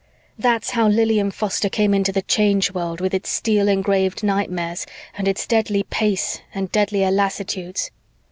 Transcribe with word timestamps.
"That's 0.39 0.71
how 0.71 0.87
Lilian 0.87 1.29
Foster 1.29 1.69
came 1.69 1.93
into 1.93 2.11
the 2.11 2.23
Change 2.23 2.73
World 2.73 2.99
with 2.99 3.13
its 3.13 3.29
steel 3.29 3.67
engraved 3.67 4.23
nightmares 4.23 4.87
and 5.15 5.27
its 5.27 5.45
deadly 5.45 5.83
pace 5.83 6.41
and 6.55 6.71
deadlier 6.71 7.11
lassitudes. 7.11 7.91